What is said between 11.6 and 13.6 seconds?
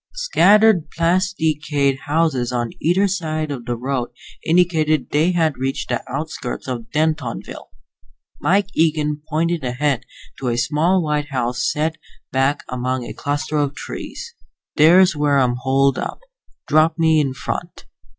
set back among a cluster